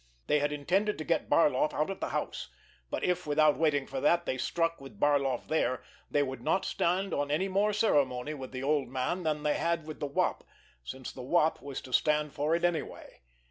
They 0.25 0.39
had 0.39 0.51
intended 0.51 0.97
to 0.97 1.03
get 1.03 1.29
Barloff 1.29 1.75
out 1.75 1.91
of 1.91 1.99
the 1.99 2.09
house, 2.09 2.49
but 2.89 3.03
if, 3.03 3.27
without 3.27 3.59
waiting 3.59 3.85
for 3.85 4.01
that, 4.01 4.25
they 4.25 4.35
struck 4.35 4.81
with 4.81 4.99
Barloff 4.99 5.47
there, 5.47 5.83
they 6.09 6.23
would 6.23 6.41
not 6.41 6.65
stand 6.65 7.13
on 7.13 7.29
any 7.29 7.47
more 7.47 7.71
ceremony 7.71 8.33
with 8.33 8.51
the 8.51 8.63
old 8.63 8.87
man 8.87 9.21
than 9.21 9.43
they 9.43 9.53
had 9.59 9.85
with 9.85 9.99
the 9.99 10.07
Wop, 10.07 10.43
since 10.83 11.11
the 11.11 11.21
Wop 11.21 11.61
was 11.61 11.81
to 11.81 11.93
stand 11.93 12.33
for 12.33 12.55
it 12.55 12.63
anyway. 12.63 13.19